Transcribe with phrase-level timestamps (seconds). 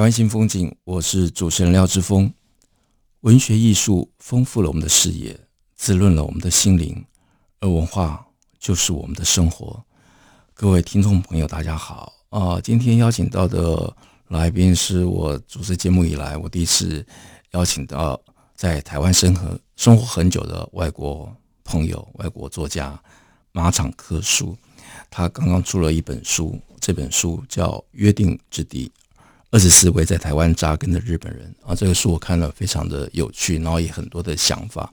[0.00, 2.32] 台湾新风景，我是主持人廖志峰。
[3.20, 5.38] 文学艺术丰富了我们的视野，
[5.76, 7.04] 滋润了我们的心灵，
[7.60, 8.26] 而文化
[8.58, 9.84] 就是我们的生活。
[10.54, 12.14] 各位听众朋友，大家好。
[12.30, 13.94] 啊，今天邀请到的
[14.28, 17.06] 来宾是我主持节目以来我第一次
[17.50, 18.18] 邀请到
[18.56, 21.30] 在台湾生活生活很久的外国
[21.62, 22.98] 朋友，外国作家
[23.52, 24.56] 马场克书。
[25.10, 28.90] 他刚刚出了一本书，这本书叫《约定之地》，
[29.50, 31.54] 二十四位在台湾扎根的日本人。
[31.66, 34.92] 啊，这个书我看了非常的有趣，然后也很多的想法。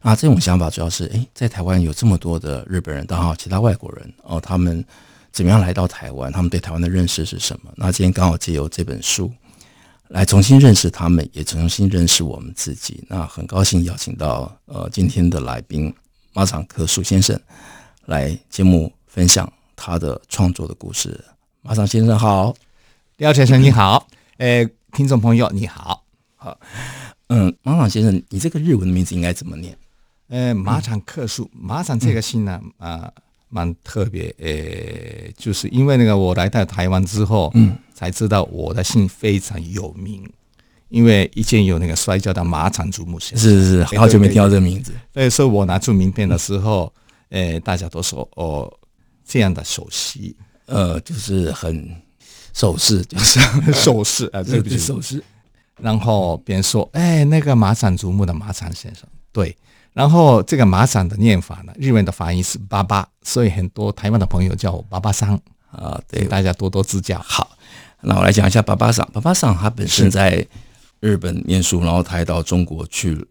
[0.00, 4.84] 啊，这种想法主要是，诶，在台湾有这么多的日本人，当然其他外国人哦，他们。
[5.32, 6.30] 怎么样来到台湾？
[6.30, 7.72] 他们对台湾的认识是什么？
[7.74, 9.28] 那今天刚好借由这本书
[10.06, 13.02] 来重新认识他们，也重新认识我们自己。
[13.08, 15.92] 那很高兴邀请到呃今天的来宾
[16.32, 17.36] 马场克书先生
[18.04, 21.20] 来节目分享他的创作的故事。
[21.62, 22.54] 马场先生好，
[23.18, 26.04] 廖先生你好，呃，听众朋友你好，
[26.36, 26.58] 好，
[27.28, 29.76] 嗯，马场先生，你这个日文的名字应该怎么念？
[30.28, 33.02] 呃，马场克树，马场这个姓呢啊。
[33.02, 33.12] 呃
[33.50, 40.28] 蛮特别，诶、欸，就是因为那个我来到台湾之后，嗯，才知道我的姓非常有名，
[40.88, 44.92] 因为以前有那个摔跤的马场竹木先生，是是是，好久没听到这个名字。
[45.12, 46.92] 所以说我拿出名片的时候，
[47.28, 48.68] 诶、大家都说哦，
[49.24, 50.34] 这样的首席，
[50.66, 51.88] 呃，就是很
[52.54, 53.40] 首饰，就是
[53.72, 55.22] 手势 啊，对不起，手势。
[55.82, 59.54] 然后别人说，哎、欸，那个马场竹木的马场先生，对。
[59.92, 67.16] 然后这个马场的念法呢，日文的发音是“爸爸”，所以很多台湾的朋友叫我“爸爸桑”啊，对，大家多多指教。
[67.24, 67.56] 好，
[68.00, 69.08] 那我来讲一下“爸爸桑”。
[69.14, 70.44] 爸爸桑他本身在
[70.98, 73.24] 日本念书，然后他还到中国去，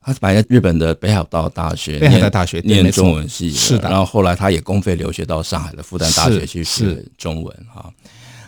[0.00, 3.88] 他是摆在日本的北海道大学，北海道大学念中文系，是的。
[3.88, 7.92] 然后后来他也公费留学到上海的复旦大学去学中文哈。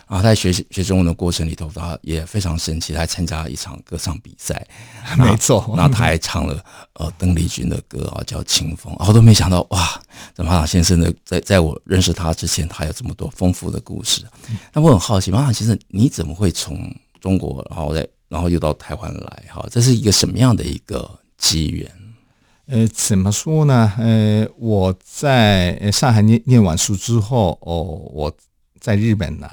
[0.09, 4.67] 啊，他在学习学中文的过程里头，他也非常神奇，他还参加了一场歌唱比赛，
[5.19, 10.01] 没错，然后他还唱了呃邓丽君的歌啊，叫《清风》，我都没想到哇，
[10.35, 14.23] 这马场先生的在在我认识他之前，他有这么多丰富的故事。
[14.73, 19.43] 那我很好奇，马场先生你怎么会从中国，然后再然后又到台湾来？
[19.53, 21.91] 哈，这是一个什么样的一个机缘？
[22.65, 23.93] 呃，怎么说呢？
[23.99, 28.35] 呃，我在上海念念完书之后，哦，我
[28.79, 29.47] 在日本呢。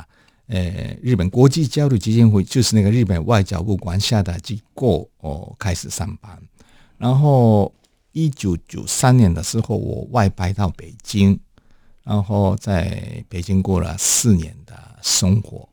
[0.48, 6.40] 呃，日本国际交流基金会就是那个日本外交部管辖的机构哦，开始上班。
[6.98, 7.74] 然后
[8.12, 11.36] 一九九三年的时候，我外派到北京，
[12.04, 15.68] 然后在北京过了四年的生活。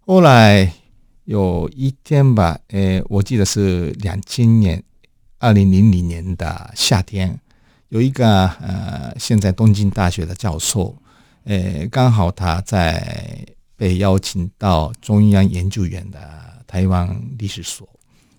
[0.00, 0.72] 后来
[1.24, 4.82] 有一天吧，呃，我记得是两千年，
[5.38, 7.38] 二零零零年的夏天，
[7.88, 10.96] 有一个呃，现在东京大学的教授，
[11.44, 13.46] 呃，刚好他在。
[13.82, 16.16] 被邀请到中央研究院的
[16.68, 17.88] 台湾历史所，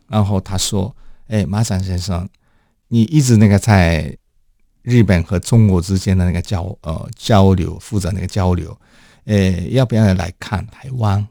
[0.08, 0.96] 然后他说
[1.28, 2.26] ：“哎，马场先生，
[2.88, 4.18] 你一直那个在
[4.84, 8.80] 日本和中国之间的那个交呃交流，负责那个交流，
[9.26, 11.28] 哎，要不要来看台湾？”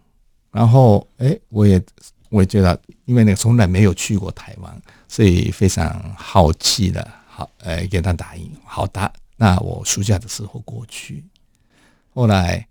[0.52, 1.82] 然后，哎，我也
[2.28, 11.24] 我也觉得，因为那个从来没有去过台湾，所以非常好奇的，好，哎，给他答应，好的，那我暑假的时候过去，
[12.12, 12.68] 后来。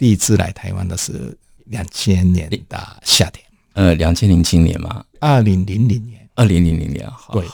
[0.00, 3.44] 第一次来台湾的是两千年的夏天，
[3.74, 7.46] 呃，两千零七年嘛，二零零零年，二零零零年，好，对。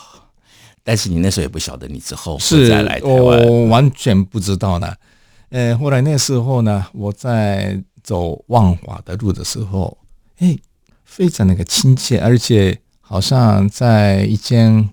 [0.84, 4.94] 但是你那时候也不晓得，你之后是再来台湾，我完全不知道呢。
[5.48, 9.99] 呃，后来那时候呢，我在走万华的路的时候，
[10.38, 10.56] 哎，
[11.04, 14.88] 非常那个亲切，而且好像在一间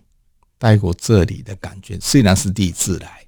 [0.58, 3.24] 待过这里的感觉，虽然是第一次来，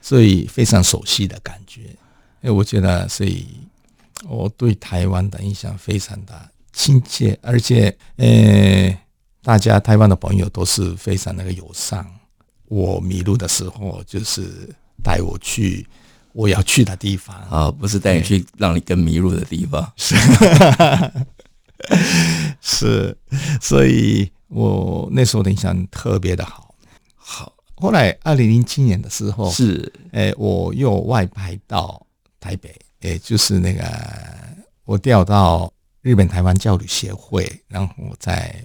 [0.00, 1.94] 所以非常熟悉的感觉。
[2.42, 3.46] 哎，我觉得，所以
[4.28, 8.98] 我对台湾的印象非常的亲切，而且，呃，
[9.42, 12.04] 大家台湾的朋友都是非常那个友善。
[12.66, 14.68] 我迷路的时候，就是
[15.04, 15.86] 带我去
[16.32, 20.16] 我要去的地方啊，不是带你去让你更迷路的地方，是，
[22.60, 23.16] 是，
[23.60, 26.74] 所以我那时候的印象特别的好。
[27.14, 32.04] 好，后来二零零七年的时候，是，哎，我又外派到。
[32.42, 33.84] 台北，也就是那个
[34.84, 38.60] 我调到日本台湾教育协会，然后在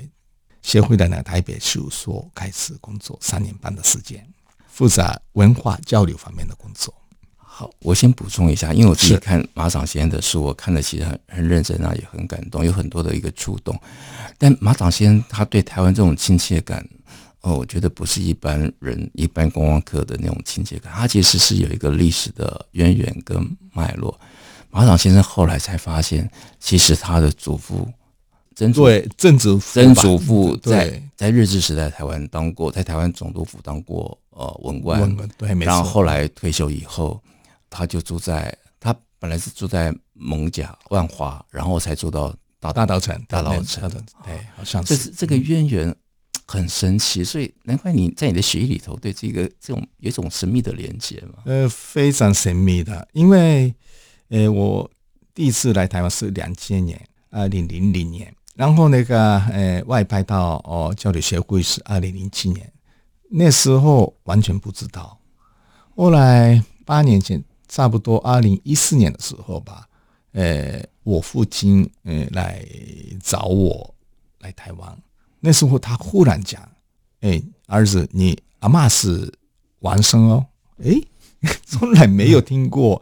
[0.63, 4.27] 协会的那个台北事务所开始工作三年半的时间，
[4.67, 6.91] 负责文化交流方面的工作。
[7.37, 13.79] 好，我先补充一下，因为我自己看马长先生的书，我看的其实很很认真啊，也很感动，有很多的一个触动。
[14.37, 16.87] 但马长先生他对台湾这种亲切感，
[17.41, 24.19] 哦，我觉得不是一般人、一般观光客的那种亲切感，他其实是有一个历史的渊源跟脉络。
[24.69, 26.29] 马场先生后来才发现，
[26.59, 27.87] 其实他的祖父
[28.55, 35.71] 曾祖对曾祖父曾祖父在在日治时代台湾当过，在台湾总督府当过呃文官，对，没错。
[35.71, 37.21] 然后后来退休以后。
[37.69, 43.89] 他就住在他本来是住在蒙甲万华，然后才住到大大稻埕大稻埕。
[44.23, 45.93] 对，好像是这个渊源
[46.47, 51.43] 很神奇，所以难怪你在你的血液里头对这个这种有一种神秘的连接嘛。
[51.45, 53.75] 呃，非常神秘的，因为
[54.29, 54.89] 呃，我
[55.35, 56.99] 第一次来台湾是两千年，
[57.29, 62.71] 二零零零年，然后那个呃外派到哦交流协会是二零零七年，
[63.29, 65.19] 那时候完全不知道，
[65.95, 67.43] 后来八年前。
[67.69, 69.85] 差不多二零一四年的时候吧，
[70.31, 72.65] 呃，我父亲呃来
[73.21, 73.93] 找我
[74.39, 74.97] 来台湾，
[75.39, 76.61] 那时候他忽然讲
[77.21, 79.31] ：“哎，儿子，你阿嬷是
[79.79, 80.45] 王生哦。”
[80.83, 80.93] 哎，
[81.65, 83.01] 从来没有听过。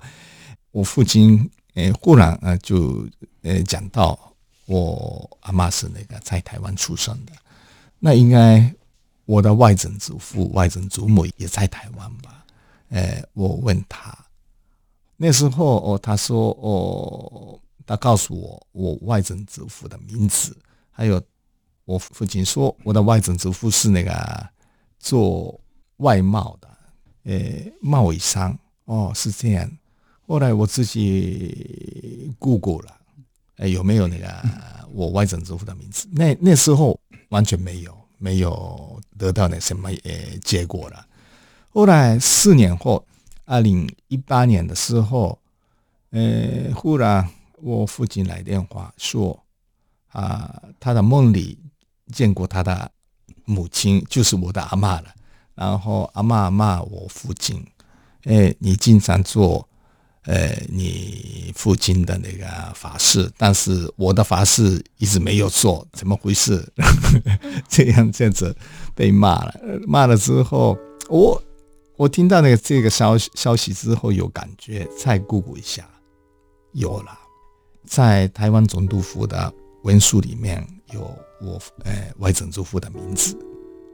[0.71, 3.07] 我父亲呃忽然呃就
[3.41, 4.17] 呃讲到
[4.65, 7.31] 我阿嬷是那个在台湾出生的，
[7.99, 8.73] 那应该
[9.25, 12.45] 我的外曾祖父、外曾祖母也在台湾吧？
[12.89, 14.17] 呃，我问他。
[15.17, 20.55] 那时候哦，他说哦，他告诉我我外曾祖父的名字，
[20.91, 21.21] 还有
[21.85, 24.49] 我父亲说我的外曾祖父是那个
[24.99, 25.59] 做
[25.97, 26.67] 外贸的，
[27.23, 29.69] 呃，贸易商哦，是这样。
[30.27, 32.97] 后来我自己 Google 了，
[33.57, 34.27] 哎，有没有那个
[34.91, 36.07] 我外曾祖父的名字？
[36.11, 36.99] 那那时候
[37.29, 40.11] 完全没有，没有得到那什么呃
[40.43, 41.05] 结果了。
[41.69, 43.05] 后来四年后。
[43.47, 45.38] 二零一八年的时候，
[46.09, 47.29] 呃，忽然
[47.61, 49.39] 我父亲来电话说，
[50.07, 51.55] 啊，他的梦里
[52.11, 52.91] 见过他的
[53.45, 55.05] 母亲，就是我的阿嬷了。
[55.55, 57.65] 然后阿嬷骂我父亲，
[58.23, 59.67] 哎，你经常做，
[60.23, 66.67] 呃，你父亲的那个法事，但是我的法事一直没有做，怎么回事？
[67.69, 68.55] 这样这样子
[68.93, 69.53] 被骂了，
[69.87, 70.77] 骂了之后，
[71.09, 71.41] 我。
[71.97, 75.87] 我听到那个这个消息消息之后有感觉，再姑姑一下，
[76.73, 77.17] 有了，
[77.85, 79.53] 在台湾总督府的
[79.83, 80.61] 文书里面
[80.91, 83.38] 有我呃外曾祖父的名字。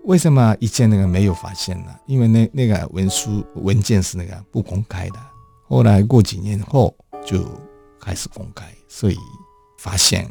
[0.05, 1.93] 为什么以前那个没有发现呢？
[2.07, 5.19] 因为那那个文书文件是那个不公开的，
[5.67, 6.95] 后来过几年后
[7.25, 7.45] 就
[7.99, 9.17] 开始公开，所以
[9.77, 10.27] 发现，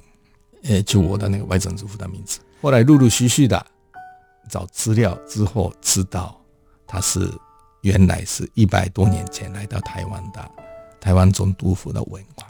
[0.65, 2.41] 呃，就我的那个外曾祖父的名字。
[2.63, 3.65] 后来陆陆续续的
[4.49, 6.41] 找资料之后，知道
[6.87, 7.31] 他是。
[7.83, 10.51] 原来是一百多年前来到台湾的
[11.01, 12.47] 台湾总督府的文官，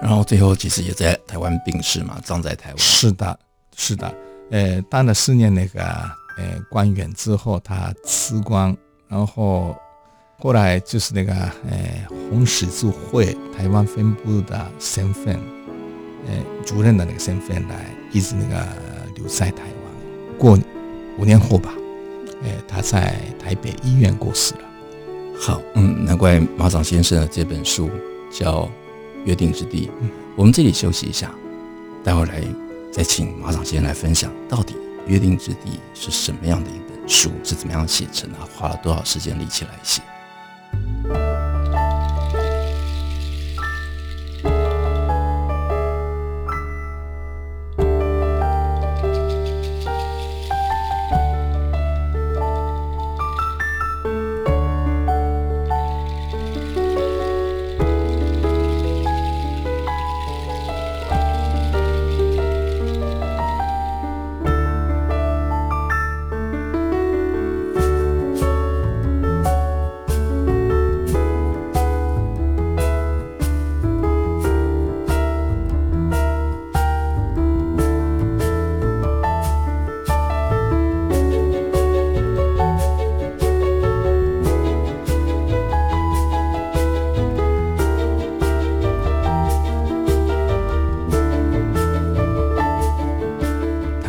[0.00, 2.78] 然后最后其实也在台湾病逝嘛，葬在台湾。
[2.78, 3.36] 是的，
[3.76, 4.14] 是的。
[4.50, 5.82] 呃，当了四年那个
[6.38, 8.76] 呃官员之后，他辞官，
[9.08, 9.76] 然后
[10.38, 15.34] 后来就是那个呃红十字会台湾分部的身份，
[16.26, 18.66] 呃主任的那个身份来一直那个
[19.16, 20.38] 留在台湾。
[20.38, 20.58] 过
[21.18, 21.72] 五年后吧。
[22.44, 24.60] 呃，他在台北医院过世了。
[25.38, 27.88] 好，嗯，难怪马场先生的这本书
[28.32, 28.62] 叫
[29.24, 29.86] 《约定之地》。
[30.00, 31.30] 嗯，我们这里休息一下，
[32.02, 32.42] 待会儿来
[32.92, 34.74] 再请马长先生来分享，到底
[35.06, 40.02] 《约定之地》是什么样的一本书，是怎么样写成的，花了多少时间力气来写。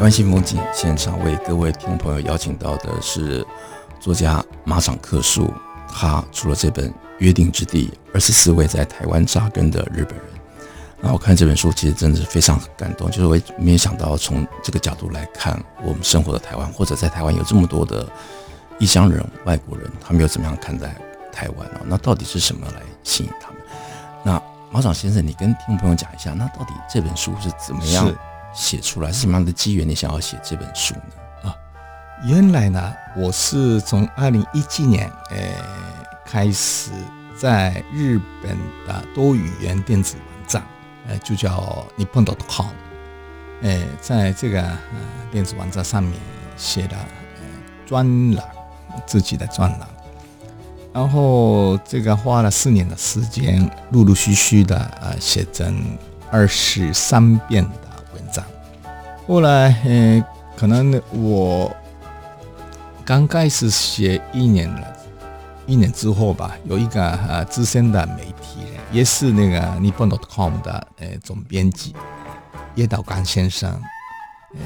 [0.04, 3.46] 湾新风景现场为各位听众朋友邀请到的是
[4.02, 5.50] 作家马场克树，
[5.88, 10.26] 他出了这本《约定之地，二十四位在台湾扎根的日本人。
[11.00, 18.06] 那我看这本书，其实真的是非常感动，就是我也没想到从这个角度来看我们生活的台湾，或者在台湾有这么多的
[18.80, 20.94] 异乡人、外国人，他们又怎么样看待
[21.32, 21.80] 台湾呢？
[21.86, 23.62] 那到底是什么来吸引他们？
[24.22, 28.14] 那马场先生，你跟听众朋友讲一下，那到底这本书是怎么样
[28.54, 29.12] 写出来？
[29.12, 31.50] 是，什么样的机缘，你想要写这本书呢？
[31.50, 31.56] 啊，
[32.26, 35.38] 原来呢，我是从二零一七年呃
[36.26, 36.92] 开始
[37.38, 38.58] 在日本
[38.88, 40.64] 的多语言电子网站，
[41.08, 42.68] 呃，就叫 nippon.com，
[43.62, 44.78] 呃，在这个呃
[45.32, 46.14] 电子网站上面
[46.56, 46.96] 写的
[47.86, 48.46] 专栏，
[49.06, 49.88] 自己的专栏。
[50.94, 55.98] 然后这个花了四年的时间，陆陆续续的呃写成
[56.30, 57.68] 二十三遍
[58.14, 58.44] 文章。
[59.28, 61.74] 后来呃可能我
[63.06, 64.98] 刚开始写一年了，
[65.66, 71.96] 一年之后吧，有一个呃资深的媒体人，也是那个 Nippon.com 的呃总编辑
[72.76, 73.72] 叶道刚先生，
[74.56, 74.60] 呃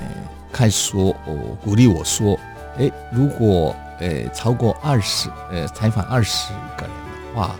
[0.51, 2.37] 开始说我鼓励我说，
[2.77, 3.75] 哎如果。
[3.99, 6.91] 呃，超过二十，呃，采访二十个人
[7.33, 7.55] 的话，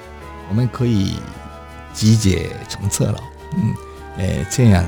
[0.49, 1.15] 我们可以
[1.93, 3.19] 集结成册了。
[3.55, 3.73] 嗯，
[4.19, 4.85] 呃，这样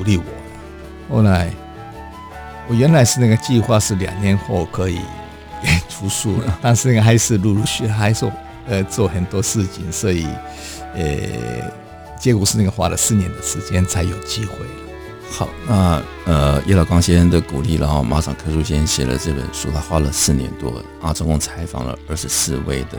[0.00, 1.14] 鼓励我。
[1.14, 1.52] 后来，
[2.66, 4.98] 我原来是那个计划是两年后可以
[5.90, 8.24] 出书了， 但是那个还是陆陆续续还是
[8.66, 10.26] 呃做很多事情，所以
[10.94, 11.04] 呃，
[12.18, 14.54] 结果是那个花了四年的时间才有机会。
[15.30, 22.98] 好，那呃，叶老刚先生的鼓励，然后马场克书先生写了这本书，他花了四年多啊，总共采访了二十四位的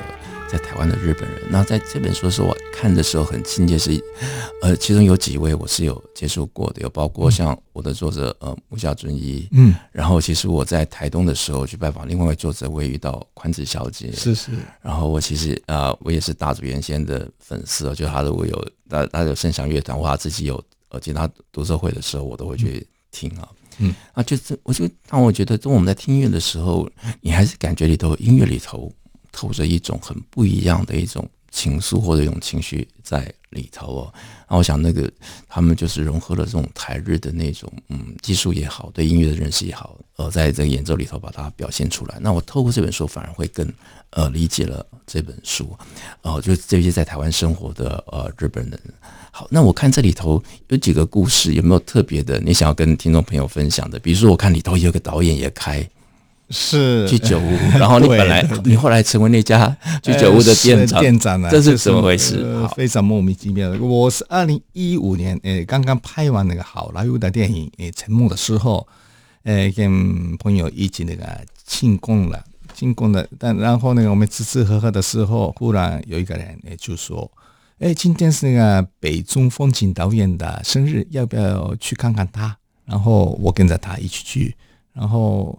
[0.51, 1.41] 在台湾的日本人。
[1.49, 4.03] 那在这本书的时候，我看的时候很亲切，是
[4.61, 20.61] 呃，其中有几位我是有接触过的，有包括像我的作者呃木下尊一，嗯，然后其实我在台东的时候去拜访另外一位作者，我也遇到宽子小姐，是是，然后我其实啊、呃，我也是大竹原先的粉丝，就他如果有他他有盛祥乐团，或他自己有。
[20.93, 23.47] 呃，其他读书会的时候，我都会去听啊。
[23.77, 26.85] 嗯，啊，就是我就当我觉得，当我们在听音乐的时候，
[27.21, 28.91] 你还是感觉里头音乐里头
[29.31, 34.13] 透着一种很不一样的一种情愫或者一种情绪在里头哦。
[34.13, 35.11] 然后我想，那个
[35.47, 42.17] 他们就是融合了这种台日的那种嗯技术也好，对音乐的认识也好，呃，在这个演奏里头把它表现出来。
[42.21, 43.67] 那我透过这本书，反而会更
[44.11, 45.75] 呃理解了这本书。
[46.21, 48.79] 哦、呃，就这些在台湾生活的呃日本人。
[49.33, 53.97] 好，那我看这里头有几个故事，有没有特别的你想要跟听众朋友分享的？
[53.99, 55.87] 比如说，我看里头有个导演也开
[56.51, 62.35] 是居酒屋，然后你本来你后来成为那家居酒屋的店长，店长啊，这是怎么回事？
[62.43, 63.79] 呃、非常莫名其妙的。
[63.79, 68.85] 我是二零一五年诶，刚刚拍完那个好莱坞的电影诶《沉默》的时候，
[69.43, 71.25] 诶，跟朋友一起那个
[71.65, 72.43] 庆功了，
[72.73, 73.25] 庆功了。
[73.39, 77.31] 但然后那个我们吃吃喝喝的时候，忽然有一个人诶就说。
[77.79, 82.55] 哎，今天是那个北中风景导演的生日，要不要去看看他？
[82.85, 84.55] 然后我跟着他一起去。
[84.93, 85.57] 然后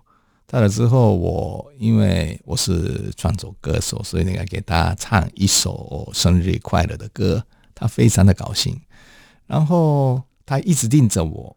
[0.52, 7.42] 到了之后，我因为我是创作歌手，所以应该给他唱一首生日快乐的歌，
[7.74, 8.78] 他非常的高兴。
[9.46, 11.56] 然后他一直盯着我，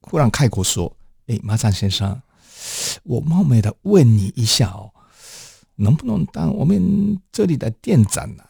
[0.00, 0.92] 忽然开口说
[1.28, 2.20] ：“哎，马场先生，
[3.04, 4.90] 我冒昧的问你一下哦，
[5.76, 8.42] 能不能当我们这里的店长呢？”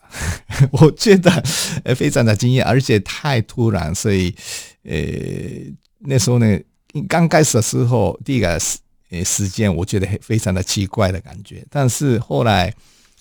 [0.72, 1.30] 我觉得
[1.94, 4.34] 非常的惊讶，而且太突然，所以
[4.84, 4.94] 呃
[5.98, 6.58] 那时候呢，
[7.06, 8.78] 刚开始的时候，第一个时
[9.12, 11.64] 呃时间，我觉得非常的奇怪的感觉。
[11.70, 12.74] 但是后来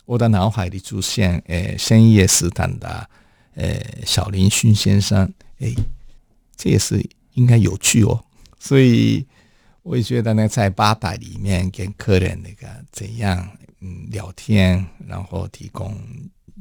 [0.05, 3.07] 我的脑海里出现呃深夜食堂的
[3.53, 5.71] 呃小林薰先生，哎，
[6.57, 6.99] 这也是
[7.33, 8.19] 应该有趣哦。
[8.59, 9.23] 所以
[9.83, 13.47] 我也觉得呢，在吧台里面跟客人那个怎样
[13.81, 15.95] 嗯聊天，然后提供。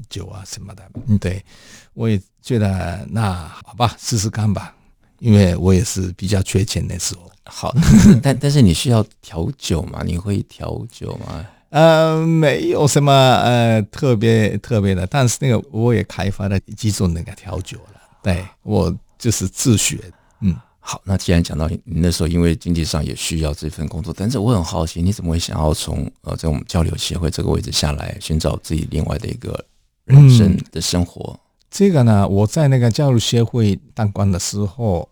[0.09, 1.45] 酒啊什么的，嗯，对，
[1.93, 4.75] 我也觉得那好吧，试试看吧，
[5.21, 7.31] 因为我也是比较缺钱的时候。
[7.45, 7.75] 好，
[8.23, 10.03] 但但是你需要调酒吗？
[10.05, 11.47] 你会调酒吗？
[11.71, 18.01] 呃，没有什么呃特别特别的，但是那个我也开发了几种那个调酒了。
[18.23, 19.99] 对，我就是自学。
[20.41, 29.65] 嗯，好，那既然讲到你那时候，因为经济上也需要这份工作，但是我很好奇，你怎么会想要从呃在我们交流协会这个位置下来，寻找自己另外的一个？
[30.07, 31.39] 人生的生活、嗯，
[31.71, 35.09] 这个呢，我在那个教育协会当官的时候，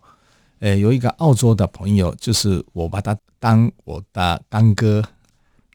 [0.59, 5.03] 呃，有一个澳洲的朋友，就是我把他当我的干哥，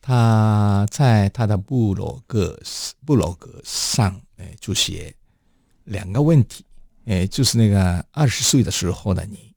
[0.01, 2.59] 他在他的部落格
[3.05, 5.15] 部落格上，呃，就写
[5.85, 6.65] 两个问题，
[7.05, 9.53] 呃，就是那个二十岁的时候的你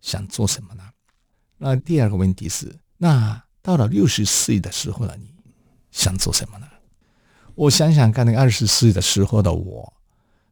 [0.00, 0.82] 想做什么呢？
[1.58, 5.34] 那第二个问题是，那到了六十岁的时候了你
[5.90, 6.66] 想做什么呢？
[7.54, 9.92] 我想想看，那个二十岁的时候的我，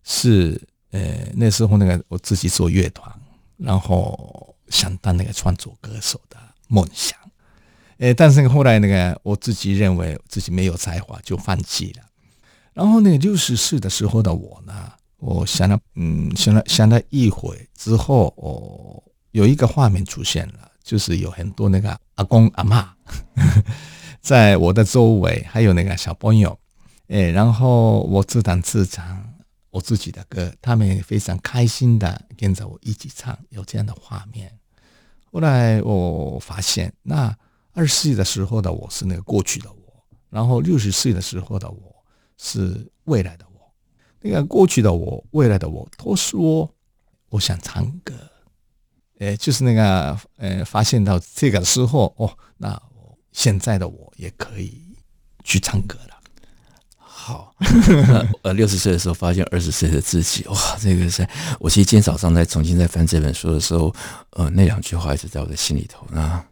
[0.05, 1.01] 是呃
[1.35, 3.13] 那时候那个我自己做乐团，
[3.57, 6.37] 然后想当那个创作歌手的
[6.69, 7.19] 梦想。
[7.99, 12.05] 呃，但是后来那个我自己认为自己没有才华，就放弃了。
[12.73, 19.03] 然后那个六十岁的时候的我呢，我想了，嗯，想了想了一会之后，哦，
[19.33, 22.87] 有一个画面出现了，就是有很多那个阿公阿嬷，
[24.23, 26.59] 在我的周围，还有那个小朋友。
[27.09, 29.20] 哎，然后我自弹自唱
[29.71, 34.53] 我自己的歌，他们也非常开心的跟着我一起唱，有这样的画面。
[35.33, 37.37] 后来我发现，那
[37.73, 42.05] 二十岁的时候的我是那个过去的我，然后六十岁的时候的我
[42.37, 43.73] 是未来的我。
[44.21, 46.75] 那个过去的我、未来的我都说
[47.29, 48.13] 我想唱歌，
[49.19, 52.83] 哎，就是那个呃，发现到这个时候哦，那
[53.33, 54.97] 现在的我也可以
[55.45, 56.20] 去唱歌了。
[57.23, 57.55] 好，
[58.43, 61.27] 呃，六十岁的时候发现二十岁的自己，哇，这个是，
[61.59, 63.95] 我其实今天早上在重新在翻这本书的时候，
[64.31, 66.07] 呃，那两句话一直在我的心里头。
[66.11, 66.43] 那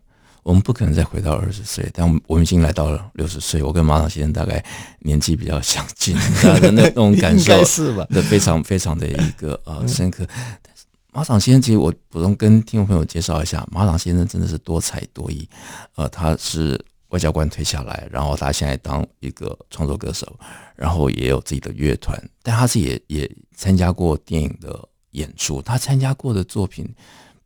[0.42, 3.62] 我们不可能再回到二十岁，但我们已经来到了六十岁。
[3.62, 4.62] 我跟马场先生大概
[4.98, 8.06] 年纪比较相近，那那那种感受 是吧？
[8.10, 10.26] 的非常非常的一个呃深刻。
[10.62, 15.48] 但是马场先生，其实我补充跟听众朋友介绍一下，马场先生真的是多才多艺，
[15.96, 16.78] 呃，他是。
[17.08, 20.26] 外交官退下来，然后他现在当一个创作歌手，
[20.76, 24.78] 然后也有自己的乐团，但他是也也参加过电影的
[25.12, 25.62] 演出。
[25.62, 26.86] 他参加过的作品，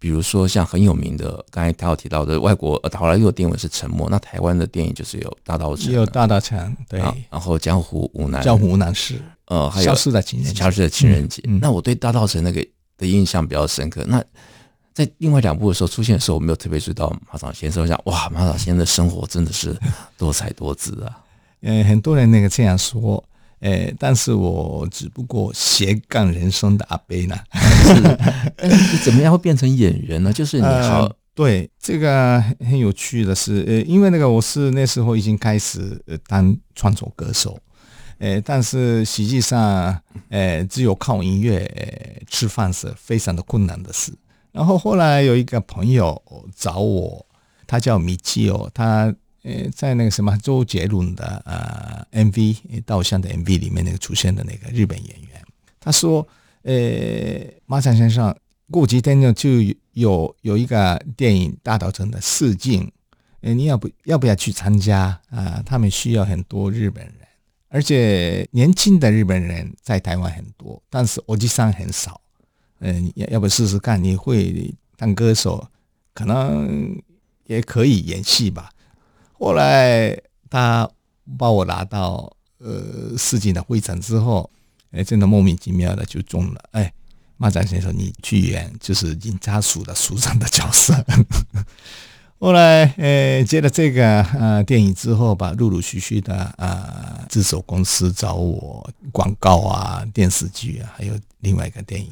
[0.00, 7.00] 比如说像很有名的，刚才他有提到的外国好莱坞的电影是《沉默》，那台湾的电影就是有《大稻埕》，有《大道城》，对，
[7.30, 11.40] 然后《江湖无难》，江湖无难事，呃，还有《消失的情人节》，消失的情人节。
[11.60, 12.66] 那我对《大道城》那个
[12.98, 14.04] 的印象比较深刻。
[14.08, 14.22] 那
[14.94, 17.82] 在另外两部的时候出现的时候，我没有特别注意到马场先生。
[17.82, 19.74] 我想，哇，马场先生的生活真的是
[20.18, 21.18] 多彩多姿啊！
[21.62, 23.22] 嗯， 很多人那个这样说，
[23.60, 27.36] 呃，但是我只不过斜杠人生的阿贝呢。
[27.84, 30.30] 是，怎么样会变成演员呢？
[30.34, 37.58] 就是你好，呃、对这个很有趣的是，呃，因为那个我是那时候已经开始当创作歌手，
[38.18, 44.12] 呃，但是实际上，呃，只有靠音乐吃饭是非常的困难的事。
[44.52, 46.22] 然后后来有一个朋友
[46.54, 47.26] 找我，
[47.66, 49.12] 他叫米基哦，他
[49.42, 52.32] 呃在那个什么周杰伦的呃 MV
[52.84, 55.42] 《稻香》的 MV 里面那个出现的那个日本演员，
[55.80, 56.26] 他说
[56.62, 56.72] 呃
[57.66, 58.34] 马场先生
[58.70, 59.48] 过几天呢就
[59.92, 62.92] 有有一个电影《大稻埕》的试镜，
[63.40, 67.14] 呃你要不要不要去参加啊、他们需要很多日本人，
[67.68, 72.20] 而且年轻的日本人在台湾很多，但是欧吉桑很少。
[72.84, 74.02] 嗯，要要不试试看？
[74.02, 75.64] 你会当歌手，
[76.12, 77.00] 可能
[77.46, 78.70] 也可以演戏吧。
[79.32, 80.90] 后来他
[81.38, 84.50] 把我拿到呃市井的会场之后，
[84.90, 86.60] 哎，真的莫名其妙的就中了。
[86.72, 86.92] 哎，
[87.36, 90.92] 马展先生，你去演就是警察署的署长的角色。
[92.40, 102.10] 后来呃接了这个呃电影之后吧，陆陆续续的呃制作公司找我广告啊、电视剧啊，还有另外一个电影。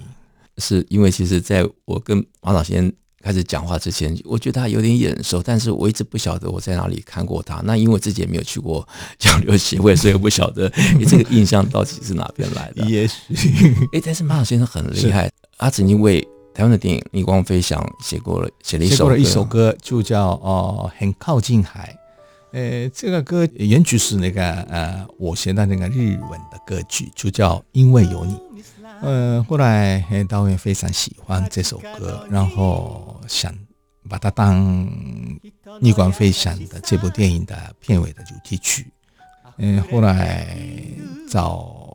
[0.61, 2.93] 是因为其实在我跟马老先生
[3.23, 7.61] 开始讲话之前，我觉得他有点眼熟，但是我一直不晓得我在哪里看过他。
[7.65, 8.87] 那因为我自己也没有去过
[9.19, 12.85] 交流协会，所以不晓得你这个印象到底是哪边来的。
[12.89, 13.35] 也许，
[13.93, 16.21] 哎，但是马老先生很厉害，他曾经为
[16.55, 21.95] 台湾的电影《逆光飞翔》写过了写了一首一首歌，就叫哦很靠近海。
[22.53, 28.39] 呃，这个歌原曲是那个呃我写的那个日文的歌曲，就叫因为有你。
[29.03, 33.55] 呃，后来导演非常喜欢这首歌，然后想
[34.09, 34.87] 把它当
[35.81, 38.93] 《逆光飞翔》的这部电影的片尾的主题曲。
[39.57, 40.57] 嗯、呃，后来
[41.31, 41.95] 找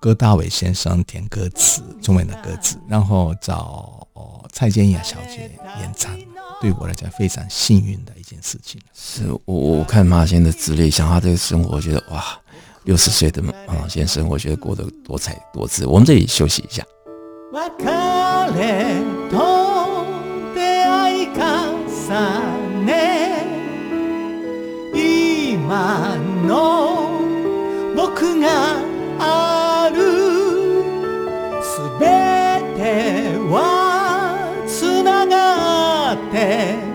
[0.00, 4.06] 葛大为先生填歌词，中文的歌词，然后找
[4.52, 6.16] 蔡健雅小姐演唱，
[6.60, 12.24] 对我来讲非常幸运的一件事情，是我我看马先生的资历，想他这个生活，我觉得哇
[12.84, 13.52] 六十岁的马
[13.88, 16.82] 先生生活觉得过得多彩多姿，我们这里休息一下。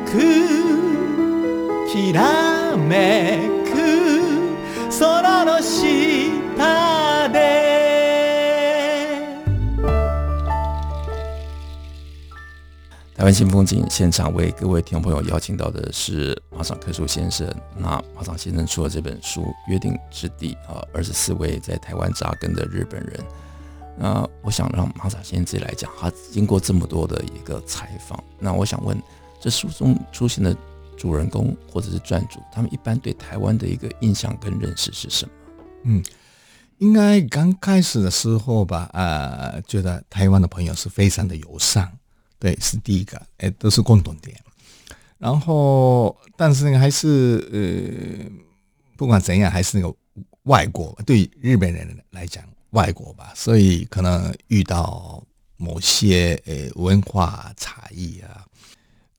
[0.05, 0.17] く
[1.91, 3.71] きらめく
[4.97, 7.39] 空の下で」
[13.15, 17.47] 台湾新风景现场为各位听众朋友邀请到的是马场克树先生。
[17.77, 23.23] 那马场先生出了这本书《约定之地》啊，二十四位在台湾扎根的日本人。
[23.95, 28.99] 那我想让马场先生自己来讲，他经过这么多的一个采访，那我想问，
[29.41, 30.55] 这书中出现的
[30.95, 35.31] 主人公或者是传主，他们一般对台湾的一个印象跟认识是什么？
[35.85, 36.03] 嗯，
[36.77, 41.91] 应该刚开始的时候吧，呃，觉得台湾的朋友是非常的友善。
[42.37, 44.35] 对，是第一个，哎，都是共同点。
[45.17, 48.25] 然后，但是，还是呃，
[48.97, 49.95] 不管怎样，还是那个
[50.43, 55.23] 外国，对日本人来讲，外国吧，所以可能遇到
[55.57, 58.43] 某些呃文化差异啊，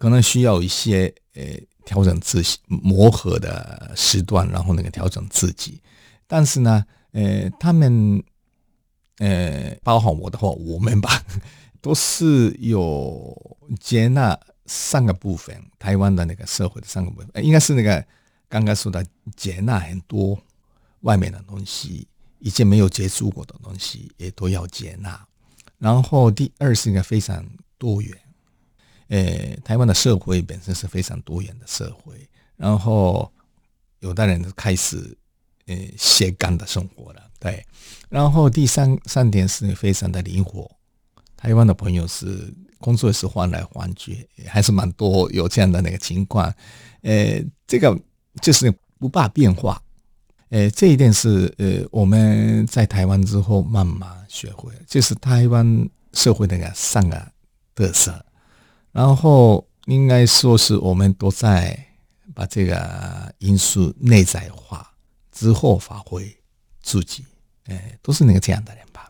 [0.02, 1.44] 可能需要一些呃
[1.84, 5.80] 调整自己磨合的时段，然后那个调整自己。
[6.26, 8.20] 但是呢，呃，他们
[9.18, 11.22] 呃，包括我的话，我们吧。
[11.80, 14.36] 都是有接纳
[14.66, 18.04] 三个部分，台湾的那个社会的三个部分，应该是那个
[18.48, 20.36] 刚刚说的接纳很多
[21.02, 22.08] 外面的东西，
[22.40, 25.24] 以前没有接触过的东西也都要接纳。
[25.78, 27.46] 然后第二是一个非常
[27.78, 28.16] 多元，
[29.12, 32.14] 诶，台湾的社会本身是非常多元的社会。
[32.56, 33.30] 然后
[34.00, 35.16] 有的人开始
[35.66, 37.62] 诶斜杠的生活了，对。
[38.08, 40.70] 然后第三三点是非常的灵活。
[41.36, 46.52] 台湾的朋友是工作是换来换去，还是蛮多有这样的那个情况。
[47.02, 47.98] 呃，这个
[48.40, 49.82] 就是不怕变化。
[50.48, 57.32] 呃，这一点是呃我们在台湾之后慢慢学会，就是台湾社会那个三个
[57.74, 58.24] 特色。
[58.92, 61.76] 然后应该说是我们都在
[62.34, 64.88] 把这个因素内在化
[65.32, 66.32] 之后发挥
[66.80, 67.24] 自己。
[67.64, 69.08] 哎，都是那个这样的人吧。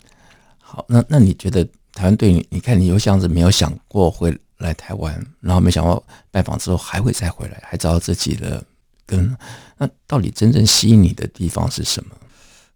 [0.59, 1.69] 好，那那你觉得？
[1.95, 8.65] 台湾对你，你看你有像是没有想过会来台湾，然后没想到拜访之后还会再回来，还找到自己的
[9.05, 9.37] 根。
[9.77, 12.17] 那到底真正吸引你的地方是什么？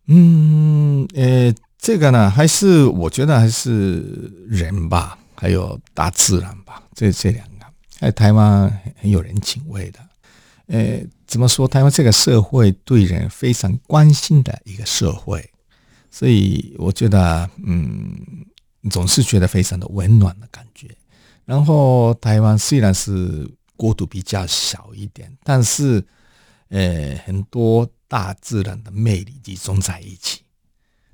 [0.09, 4.03] 嗯，呃，这个呢，还是我觉得还是
[4.47, 7.67] 人吧，还有大自然吧，这这两个，
[8.01, 10.01] 在台湾很有人情味的。
[10.67, 11.69] 呃，怎么说？
[11.69, 15.49] 台湾这个社会对人非常关心的一个社会，
[16.11, 18.45] 所以我觉得，嗯。
[18.89, 20.87] 总是觉得非常的温暖的感觉。
[21.45, 26.01] 然后台湾虽然是国土比较小一点，但是
[26.69, 30.43] 呃很多大自然的魅力集中在一起，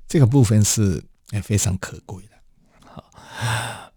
[0.07, 1.03] 这个部分是
[1.41, 2.32] 非常可贵的。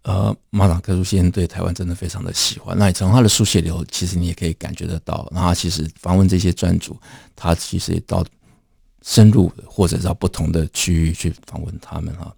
[0.07, 2.77] 呃，马场克苏先生对台湾真的非常的喜欢。
[2.77, 5.27] 那你从他的书写里头，其实你也可以感觉得到。
[5.33, 6.97] 然后他其实访问这些专主，
[7.35, 8.25] 他其实也到
[9.01, 12.33] 深入或者到不同的区域去访问他们哈。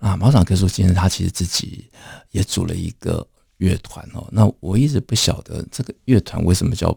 [0.00, 1.88] 啊，马场克苏先生他其实自己
[2.32, 3.24] 也组了一个
[3.58, 4.26] 乐团哦。
[4.32, 6.92] 那我一直不晓得这个乐团为什么叫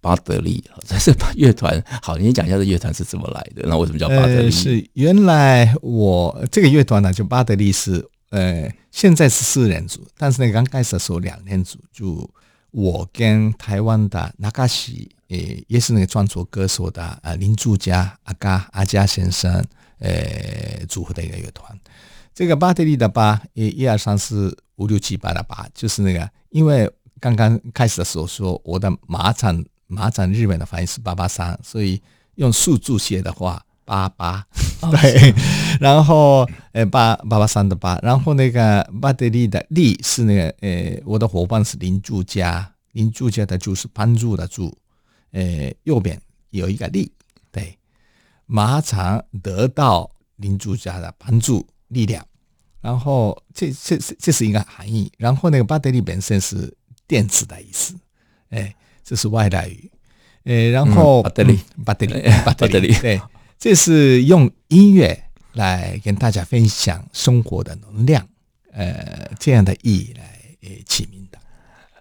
[0.00, 0.82] 巴德利啊？
[0.84, 3.62] 这是乐团，好，你讲一下这乐团是怎么来的？
[3.68, 4.46] 那为什么叫巴德利？
[4.46, 12.28] 呃、是原来我这个乐团呢，就巴德利是呃，现在是四人组，但是呢，刚开始的时候两人组，就
[12.70, 19.62] 我跟台湾的那卡西，呃，也是那个创作歌手的啊林柱家阿嘎阿嘉先生，
[19.98, 21.78] 呃，组合的一个乐团。
[22.32, 26.90] 这个巴德利的巴，一、一、二、三、四、五、六、七、八的八，就是那个，因为
[27.20, 32.00] 刚刚开始的时候说我的马场马场日本的发音是八八三，所以
[32.36, 34.46] 用数字写的话八八，
[34.90, 35.34] 对，
[35.82, 44.76] 然后呃八八八三的八，然后那个巴德利的利是那个呃我的伙伴是邻住家，邻住家的就是帮助的助，
[45.32, 47.10] 呃右边有一个利，
[47.50, 47.76] 对，
[48.46, 51.66] 马场得到邻住家的帮助。
[51.92, 52.24] 力量，
[52.80, 55.12] 然后这这这是一个含义。
[55.18, 56.74] 然后那个巴德利本身是
[57.06, 57.94] 电子的意思，
[58.48, 59.90] 哎，这是外来语，
[60.44, 62.14] 诶，然后巴德利，巴德利，
[62.46, 63.20] 巴德利， 对，
[63.58, 65.22] 这是用音乐
[65.54, 68.26] 来跟大家分享生活的能量，
[68.72, 71.38] 呃，这样的意义来呃起名的。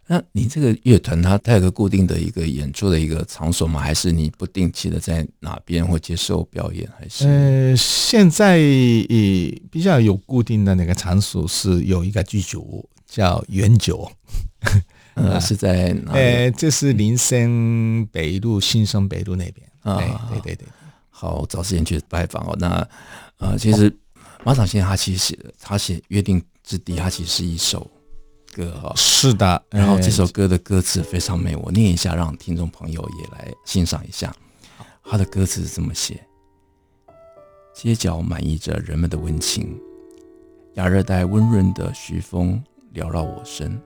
[0.08, 3.80] 那你这个乐团，它它有个固定的一个演出的一个场所吗？
[3.80, 6.86] 还是你不定期的在哪边或接受表演？
[7.00, 14.12] 还是呃，现在比较有固定的那个场所是有一个剧组叫原酒，
[15.14, 16.12] 呃，是在哪？
[16.12, 19.96] 呃，这是林森北路、新生北路那边啊。
[20.30, 20.68] 对对对对，
[21.22, 22.58] 好，找时间去拜访哦。
[22.60, 22.88] 那
[23.38, 23.96] 呃，其实
[24.44, 27.88] 马场先生他其实写的，他写《约定之地》，他其实是一首。
[28.54, 34.36] 歌哈是的，然后这首歌的歌词非常美，我念一下，让听众朋友也来欣赏一下。
[35.04, 36.26] 他的歌词是这么写：
[37.74, 39.80] 街角满溢着人们的温情，
[40.74, 42.62] 亚热带温润的徐风
[42.94, 43.80] 缭绕我身，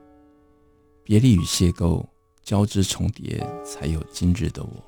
[1.04, 2.04] 别离与邂逅
[2.42, 4.85] 交织重叠，才有今日的我。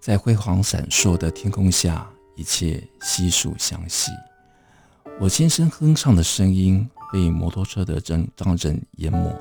[0.00, 4.12] 在辉煌闪烁的天空下，一切悉数相惜。
[5.18, 9.34] 我轻声哼唱的声音被摩托车的阵仗阵淹没。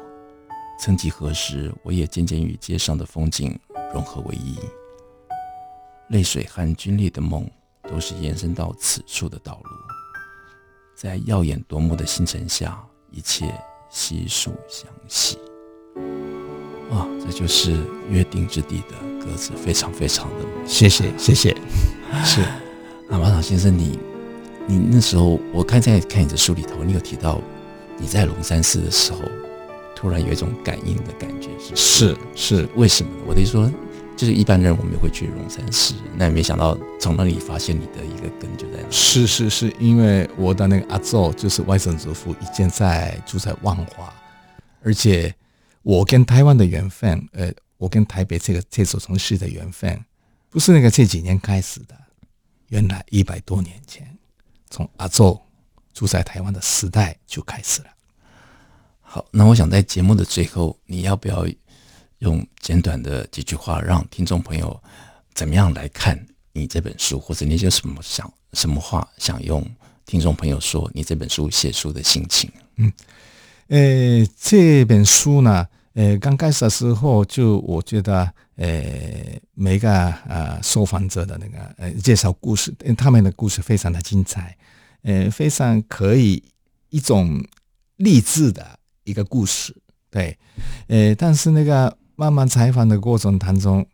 [0.80, 3.58] 曾几何时，我也渐渐与街上的风景
[3.94, 4.58] 融合为一。
[6.10, 7.50] 泪水和军烈的梦，
[7.84, 9.72] 都是延伸到此处的道路。
[10.96, 13.54] 在耀眼夺目的星辰下，一切
[13.90, 15.38] 悉数相惜。
[16.92, 17.76] 啊、这就是
[18.10, 21.56] 约定之地的歌词，非常非常的谢谢谢谢。
[22.24, 22.42] 是，
[23.10, 24.00] 那马场先生，你
[24.68, 27.42] 你那时候，我看在看你的书里头，你有提到
[27.98, 29.20] 你在龙山寺的时候，
[29.96, 33.24] 突然有一种感应的感觉，是是是，为什么呢？
[33.28, 33.70] 我的意思说，
[34.16, 38.80] 就是一般人我们也会去龙山寺，那也没想到从那里发现你的一个根就在。
[38.92, 44.14] 是是是，因为我的那个阿祖就是外甥祖父，以前在住在万华，
[44.84, 45.34] 而且。
[45.88, 50.04] 我跟台湾的缘分，呃，我跟台北这个这座城市的缘分，
[50.50, 51.96] 不是那个这几年开始的，
[52.70, 54.18] 原来一百多年前，
[54.70, 55.40] 从阿祖
[55.94, 57.88] 住在台湾的时代就开始了。
[59.02, 61.46] 好，那我想在节目的最后，你要不要
[62.20, 64.82] 用简短的几句话，让听众朋友
[65.34, 69.66] 怎么样来看你这本书，或者你有什么想什么话想用
[70.06, 72.52] 听众朋友说你这本书写书的心情？
[72.78, 72.92] 嗯。
[73.68, 78.70] 呃，这本书呢，呃，刚开始的时候就我觉得，呃，
[79.54, 79.90] 每个
[80.28, 84.56] 呃受访者的那个呃介绍故事，他们的故事非常的精彩，
[85.04, 86.44] 呃，非常可以
[86.90, 87.42] 一种
[87.96, 89.74] 励志的一个故事，
[90.12, 90.38] 对，
[90.88, 93.86] 呃，但是那个慢慢采访的过程当中，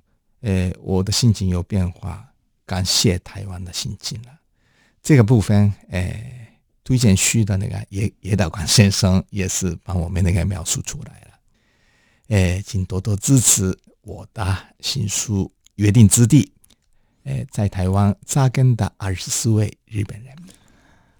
[0.41, 2.27] 呃，我的心情有变化，
[2.65, 4.29] 感谢台湾的心情了，
[5.01, 6.39] 这个部分，呃。
[6.83, 11.30] 推荐序的那个叶叶导观先生也是帮我们那个描述出来了，
[12.31, 15.43] 哎，请多多支持我的新书
[15.75, 16.49] 《约定之地》，
[17.29, 20.33] 哎，在台湾扎根的二十四位日本人。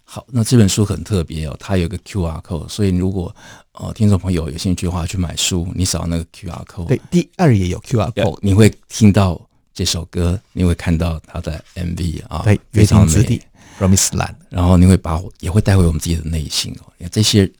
[0.04, 3.34] 好，那这本书很特别哦，它有个 QR code，所以如果
[3.72, 9.38] 呃听众朋友有兴趣的话，去买书，你扫那个 QR code，对，第二页有 QR code，你会听到
[9.74, 13.38] 这首歌，你会看到它的 MV 啊，对，非常美。
[13.78, 16.92] Promised Land，然后你会把我也会带回我们自己的内心哦。
[17.10, 17.50] 这些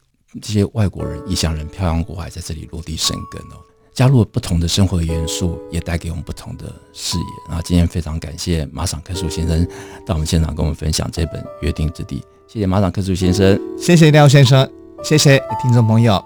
[0.41, 7.25] 这些外国人、异乡人漂洋过海在这里落地生根哦，加入了不同的生活元素，也带给我们不同的视野。
[7.47, 9.65] 然后今天非常感谢马场克树先生
[10.05, 12.19] 到我们现场跟我们分享这本《约定之地》。
[12.47, 14.69] 谢谢马场克树先生，谢谢廖先生，
[15.03, 16.23] 谢谢听众朋友。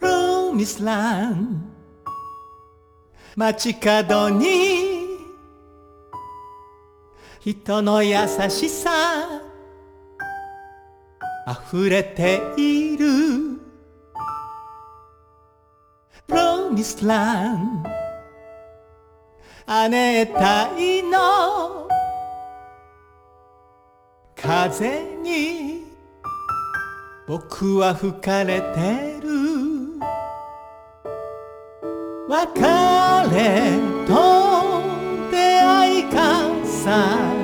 [0.00, 1.60] Promised Land，
[7.44, 9.35] 人の优しさ
[11.47, 13.05] 溢れている。
[16.27, 17.87] Promised Land
[19.65, 20.23] 亜热
[20.75, 21.87] 帯の。
[24.35, 25.85] 风に
[27.27, 29.27] 仆は吹かれてる。
[32.27, 32.43] 别
[33.31, 34.83] れと
[35.31, 37.36] 出会い重ね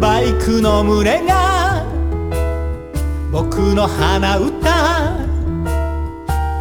[0.00, 1.84] バイクの群れが
[3.30, 5.18] 仆の鼻歌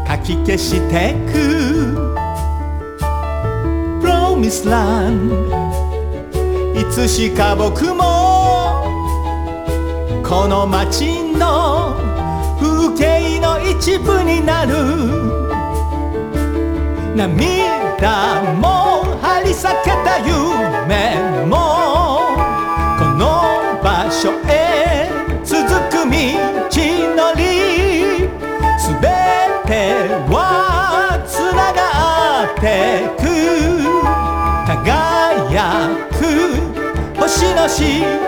[0.05, 1.95] かき消してく
[4.01, 5.31] Promised Land
[6.77, 8.03] いつしか仆も
[10.21, 11.95] この街の
[12.59, 14.75] 风景の一部になる
[17.15, 21.55] 涙も张り裂けた夢梦も
[22.99, 25.09] この場所へ
[25.43, 26.11] 続く道
[27.15, 28.29] のり。
[28.77, 29.07] すべ
[29.65, 29.73] て
[30.29, 31.81] はつなが
[32.51, 32.63] って
[33.17, 33.23] く。
[34.67, 37.19] 輝く。
[37.19, 38.24] 星の下。